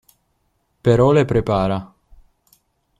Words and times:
Però 0.87 1.11
le 1.17 1.25
prepara. 1.33 1.79